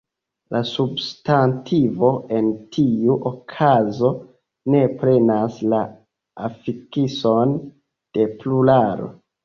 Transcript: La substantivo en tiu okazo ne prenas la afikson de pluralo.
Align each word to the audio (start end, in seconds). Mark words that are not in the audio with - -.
La 0.53 0.59
substantivo 0.69 2.09
en 2.39 2.47
tiu 2.77 3.19
okazo 3.33 4.13
ne 4.75 4.83
prenas 5.05 5.63
la 5.77 5.85
afikson 6.51 7.59
de 8.21 8.31
pluralo. 8.43 9.17